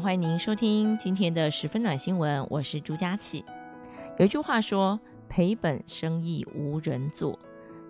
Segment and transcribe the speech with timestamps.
[0.00, 3.44] 欢迎您收听今天的十分暖新闻，我是朱佳琪。
[4.18, 7.38] 有一句话说：“赔本生意无人做。”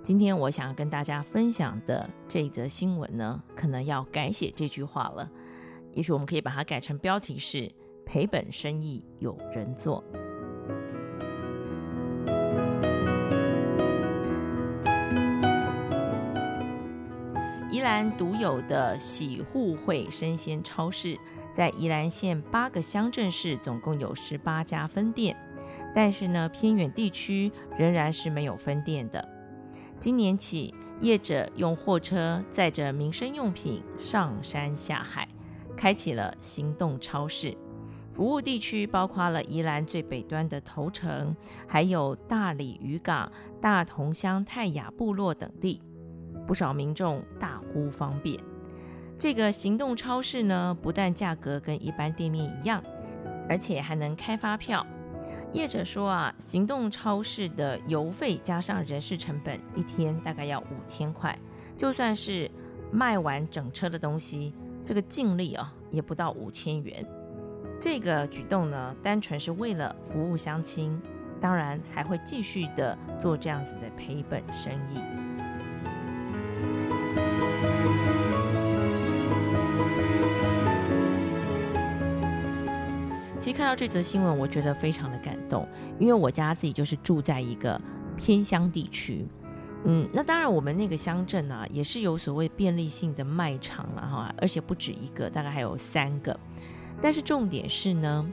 [0.03, 5.31] 今天我想要跟大家分享的这则新闻呢，可能要改写这句话了。
[5.93, 7.71] 也许我们可以把它改成标题是
[8.05, 10.03] “赔本生意有人做”。
[17.71, 21.17] 宜兰独有的喜互惠生鲜超市，
[21.53, 25.37] 在宜兰县八个乡镇市总共有十八家分店，
[25.95, 29.29] 但是呢，偏远地区仍然是没有分店的。
[29.99, 35.29] 今年起，业者用货车载着民生用品上山下海，
[35.77, 37.57] 开启了行动超市。
[38.13, 41.37] 服务地区包括了宜兰最北端的头城，
[41.69, 45.81] 还有大里渔港、大同乡泰雅部落等地。
[46.47, 48.50] 不少民众大呼方便。
[49.21, 52.83] 这个行动超市呢，不但价格跟一般店面一样，
[53.51, 54.85] 而且还能开发票。
[55.53, 61.39] 业者说啊，行动超市的邮费加上人事成本，一天大概要五千块。
[61.77, 62.51] 就算是
[62.91, 67.07] 卖完整车的东西，这个净利啊，也不到五千元。
[67.79, 70.99] 这个举动呢，单纯是为了服务乡亲，
[71.39, 75.20] 当然还会继续的做这样子的赔本生意。
[83.51, 85.67] 其实看到这则新闻，我觉得非常的感动，
[85.99, 87.81] 因为我家自己就是住在一个
[88.17, 89.27] 偏乡地区，
[89.87, 96.39] 嗯，那当然我们那个乡镇啊，也是有所谓便利性的卖场了哈，而且不止一个，大概还有三个。
[97.03, 98.25] 但是重点是呢，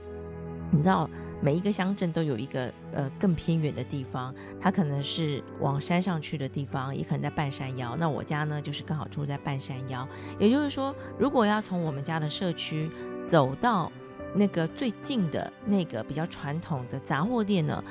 [0.69, 1.09] 你知道
[1.41, 7.97] 每一个乡镇都有一个呃更偏远的地方，它可能是往山上去的地方，也可能在半山腰。
[7.97, 10.07] 那我家呢，就是刚好住在半山腰，
[10.37, 12.87] 也就是说，如果要从我们家的社区
[13.23, 13.91] 走到
[14.37, 17.83] 那个最近的那个比较传统的杂货店呢，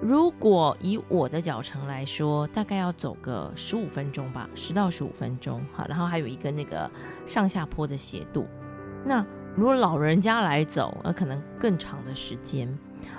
[0.00, 5.64] 如果以我的脚程来说，大概要走个十五分钟吧，十到十五分钟。
[5.72, 6.88] 好，然后还有一个那个
[7.24, 8.46] 上下坡的斜度。
[9.04, 9.24] 那
[9.56, 12.68] 如果老人家来走，那可能更长的时间。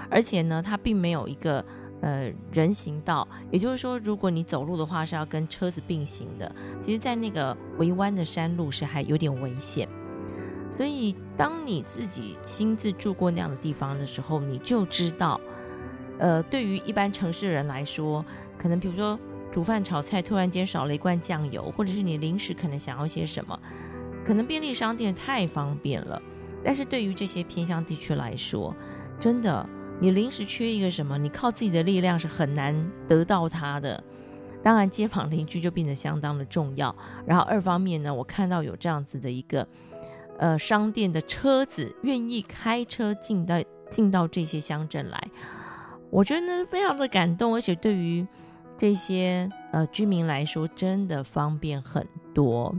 [0.09, 1.63] 而且呢，它并没有一个
[2.01, 6.53] 呃人行道，也就是说，如果你走路的话是要跟车子并行的。
[6.79, 9.87] 其实，在那个围弯的山路是还有点危险。
[10.71, 15.41] 所以，当你自己亲自住过那样的地方的时候，你就知道，
[16.19, 18.23] 呃，对于一般城市人来说，
[18.55, 19.19] 可能比如说
[19.51, 23.59] 煮饭炒菜，突然间少了一罐酱油，或者是你临时可能想要些什么，
[24.23, 26.21] 可能便利商店太方便了。
[26.63, 28.75] 但是对于这些偏乡地区来说，
[29.19, 29.67] 真的，
[29.99, 34.03] 你临时缺一个什么，你靠自己的力量是很难得到它的。
[34.61, 36.95] 当然，街坊邻居就变得相当的重要。
[37.25, 39.67] 然后二方面呢，我看到有这样子的一个。
[40.39, 45.21] 呃，商店的车子愿意开车进到进到这些乡镇来，
[46.09, 48.25] 我觉得呢非常的感动，而且对于
[48.77, 52.73] 这些呃居民来说，真的方便很多，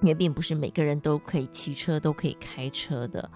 [0.00, 3.30] 因为并不是每个人都可以骑车，都可以开车的，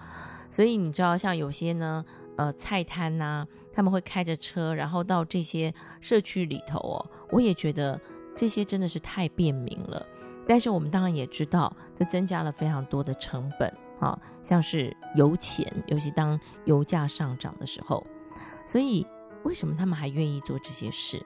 [0.49, 2.03] 所以你知道，像有些呢，
[2.37, 8.01] 呃，菜摊呐、他们会开着车，然后到这些社区里头哦，我也觉得
[8.35, 10.03] 这些真的是太便民了。
[10.51, 18.05] 但是我们当然也知道，这增加了非常多的成本啊，像是油钱，尤其当油价上涨的时候。
[18.65, 19.07] 所以，
[19.43, 21.25] 为什么他们还愿意做这些事？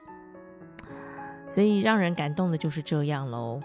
[1.48, 3.60] 所以让人感动的就是这样喽。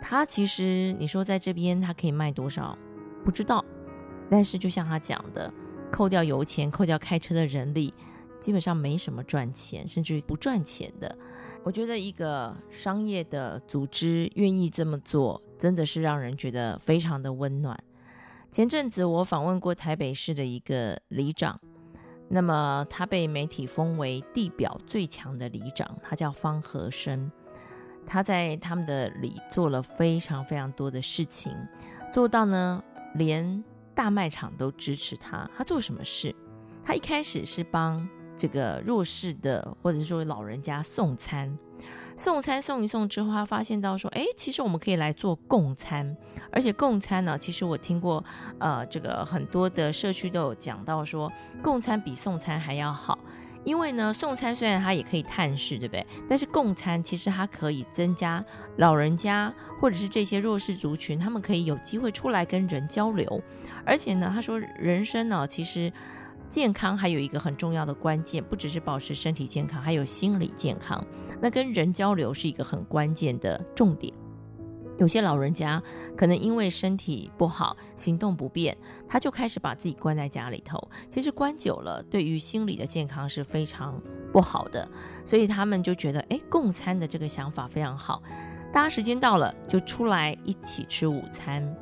[0.00, 2.74] 他其实你说在这边他可以卖多少，
[3.22, 3.62] 不知道。
[4.30, 5.52] 但是就像他讲的，
[5.92, 7.92] 扣掉油钱，扣掉开车的人力。
[8.44, 11.16] 基本上没什么赚钱，甚至于不赚钱的。
[11.62, 17.74] 我觉得一个商业的组织愿意这么做，真的是让人觉得非常的温暖。
[18.50, 21.58] 前阵子我访问过台北市的一个里长，
[22.28, 27.32] 那么他被媒体封为地表最强的里长，他叫方和生。
[28.04, 31.56] 他在他们的里做了非常非常多的事情，
[32.12, 33.64] 做到呢连
[33.94, 35.50] 大卖场都支持他。
[35.56, 36.36] 他做什么事？
[36.84, 41.56] 他一开始是帮这个弱势的或者是说老人家送餐，
[42.16, 46.16] 送餐送一送之后，他发现到说，哎，其实我们可以来做共餐，
[46.50, 48.22] 而且共餐呢，其实我听过，
[48.58, 51.32] 呃，这个很多的社区都有讲到说，
[51.62, 53.18] 共餐比送餐还要好。
[53.64, 56.06] 因为呢，送餐虽然它也可以探视，对不对？
[56.28, 58.44] 但是共餐其实它可以增加
[58.76, 59.50] 老人家
[59.80, 63.40] 或者是这些弱势族群，他们可以有机会出来跟人交流。
[63.86, 65.90] 而且呢，他说人生呢，其实
[66.54, 71.04] 健康还有一个很重要的关键，不只是保持身体健康，还有心理健康。
[71.40, 74.14] 那跟人交流是一个很关键的重点。
[74.96, 75.82] 有些老人家
[76.16, 78.78] 可能因为身体不好，行动不便，
[79.08, 80.78] 他就开始把自己关在家里头。
[81.10, 84.00] 其实关久了，对于心理的健康是非常
[84.32, 84.88] 不好的。
[85.24, 88.22] 所以他们就觉得，哎，共餐的这个想法非常好。
[88.72, 91.76] 大家时间到了，就出来一起吃午餐。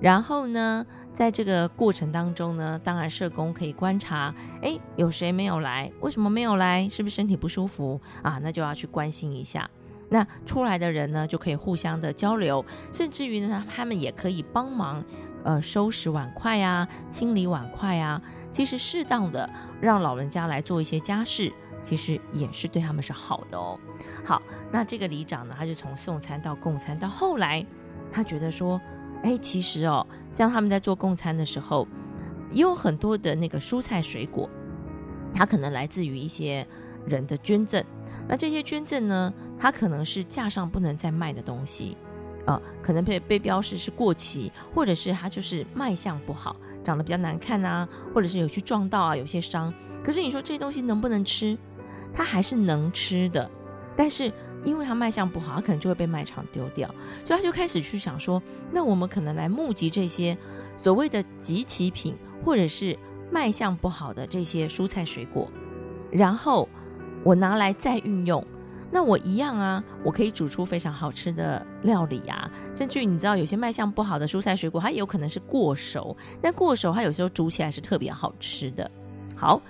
[0.00, 5.90] 然后呢，在这个过程当中呢，当然社工可以观察，哎，有谁没有来？
[6.00, 6.88] 为什么没有来？
[6.88, 8.38] 是不是身体不舒服啊？
[8.42, 9.68] 那就要去关心一下。
[10.12, 15.04] 那出来的人呢，就可以互相的交流，甚至于呢，他们也可以帮忙，
[15.44, 18.20] 呃，收拾碗筷啊，清理碗筷啊。
[18.50, 19.48] 其实适当的
[19.80, 23.78] 让老人家来做一些家事，其实也是对他们是好的哦。
[24.24, 24.42] 好，
[24.72, 27.64] 那这个里长呢，他就从送餐到供餐，到后来
[28.10, 28.80] 他觉得说，
[29.22, 31.86] 哎，其实哦，像他们在做供餐的时候，
[32.50, 34.48] 也有很多的那个蔬菜水果，
[35.34, 36.66] 它可能来自于一些。
[37.06, 37.82] 人的捐赠，
[38.28, 41.96] 那这些捐赠呢，它可能是架上不能再卖的东西，
[42.44, 49.72] 啊、可能被被标示是过期，或者是它就是卖相不好，长得比较难看啊，或者是有去撞到啊，有些伤。
[50.04, 51.56] 可是你说这些东西能不能吃？
[52.12, 53.50] 它还是能吃的，
[53.96, 54.30] 但是
[54.62, 56.88] 因为它卖相不好，它可能就会被卖场丢掉，
[57.24, 58.42] 所以他就开始去想说，
[58.72, 60.36] 那我们可能来募集这些
[60.76, 62.98] 所谓的集齐品，或者是
[63.30, 65.50] 卖相不好的这些蔬菜水果，
[66.10, 66.68] 然后。
[67.22, 68.42] 我拿来再运用，
[68.90, 72.50] 那我一样啊，我可以煮出非常好吃的料理啊。
[72.74, 78.90] 甚至于你知道，有些卖相不好的蔬菜水果，它有可能是过熟，但过熟它有时候煮起来是特别好吃的。
[79.36, 79.60] 好，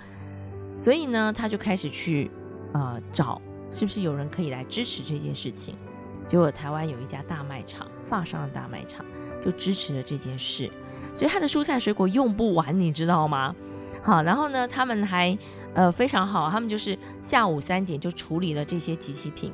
[0.79, 2.31] 所以呢，他就开始去
[2.71, 5.75] 呃找，是不是有人可以来支持这件事情？
[6.23, 9.03] 结果台湾有一家大卖场，法商的大卖场
[9.41, 10.69] 就支持了这件事，
[11.15, 13.55] 所以他的蔬菜水果用不完，你知道吗？
[14.03, 15.35] 好，然后呢，他们还
[15.73, 19.51] 呃非常好，他们就是下午三点就处理了这些集齐品，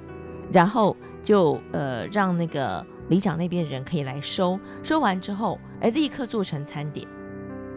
[0.52, 7.08] 然后就呃让那个里长那边的人可以来收，收完之后，哎，立刻做成餐点，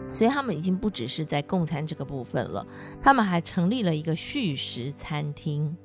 [0.09, 2.67] 所以他们已经不只是在供餐这个部分了，
[3.01, 5.77] 他们还成立了一个续食餐厅。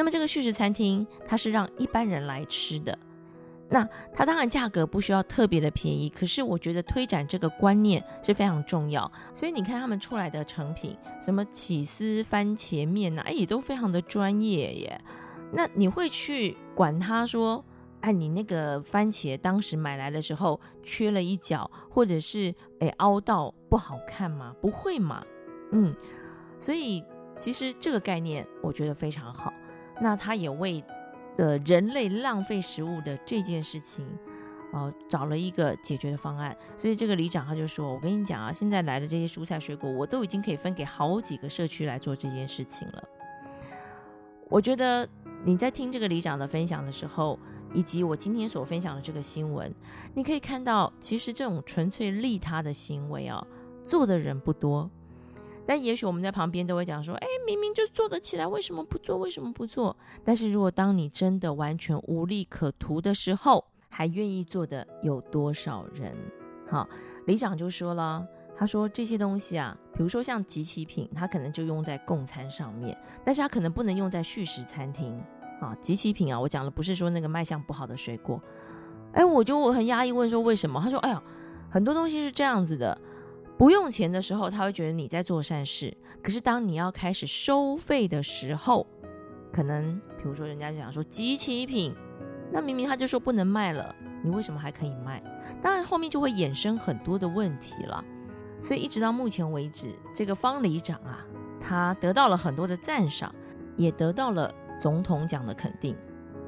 [0.00, 2.98] 那么这个续食餐厅，它是让一般人来吃的。
[3.68, 9.12] 那它当然价格不需要特别的便宜，可是我觉得推展这个观念是非常重要。
[9.34, 14.98] 所以你看他们出来的成品，什么起司番茄面呐，哎，也都非常的专业耶。
[15.52, 17.62] 那你会去管他说，
[18.00, 24.56] 哎，你那个番茄当时买来的时候缺了一角，或者是哎凹到不好看吗？
[24.62, 25.22] 不会嘛，
[25.72, 25.94] 嗯。
[26.58, 27.04] 所以
[27.36, 29.52] 其实这个概念我觉得非常好。
[30.00, 30.82] 那他也为。
[31.36, 34.06] 呃人类浪费食物的这件事情，
[34.72, 36.54] 哦，找了一个解决的方案。
[36.76, 43.02] 所以这个里长他就说：“我跟你讲啊，现在来的这些蔬菜水果，我都已经可以分给好几个社区来做这件事情了。”
[44.50, 45.08] 我觉得
[45.44, 47.38] 你在听这个里长的分享的时候，
[47.72, 49.72] 以及我今天所分享的这个新闻，
[50.12, 53.42] 你可以看到，其实这种纯粹利他的行为啊，
[53.86, 54.90] 做的人不多。
[55.66, 59.16] 但也许我们在旁边都会讲说：“哎，明明就做得起来，为什么不做？
[59.18, 66.16] 为什么不做？”但是如果当你真的完全无利可图的时候，还愿意做的有多少人？
[66.68, 66.88] 好，
[67.26, 68.26] 李长就说了，
[68.56, 75.20] 他说这些东西啊，比如说像集齐品，他可能就用在供餐上面，但是他可能不能用在续食餐厅。
[75.60, 78.42] 啊，集齐品啊，我讲的不是说那个卖相不好的水果。
[79.12, 80.80] 哎，我就我很压抑问说为什么？
[80.82, 81.22] 他说：“哎呀，
[81.68, 82.98] 很多东西是这样子的。”
[83.60, 85.94] 不用钱的时候，他会觉得你在做善事。
[86.22, 88.86] 可是当你要开始收费的时候，
[89.52, 91.94] 可能比如说人家就想说即期品，
[92.50, 95.22] 那明明他就说不能卖了，你为什么还可以卖？
[95.60, 98.02] 当然后面就会衍生很多的问题了。
[98.64, 101.22] 所以一直到目前为止，这个方里长啊，
[101.60, 103.30] 他得到了很多的赞赏，
[103.76, 105.94] 也得到了总统奖的肯定，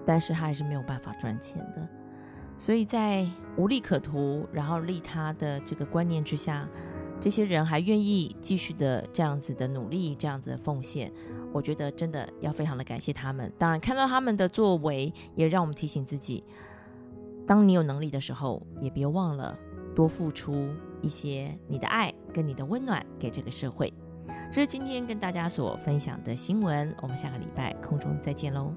[0.06, 1.86] 但是他还是没有办法赚钱的。
[2.56, 3.28] 所以在
[3.58, 6.66] 无利可图，然后利他的这个观念之下。
[7.22, 11.08] 这些人还愿意继续的这样子的努力，这样子的奉献，
[11.52, 13.50] 我觉得真的要非常的感谢他们。
[13.56, 16.42] 当然，看到他们的作为，也让我们提醒自己：
[17.46, 19.56] 当你有能力的时候，也别忘了
[19.94, 20.68] 多付出
[21.00, 23.94] 一些你的爱跟你的温暖给这个社会。
[24.50, 28.74] 这是今天跟大家所分享的新闻，我们下个礼拜空中再见喽。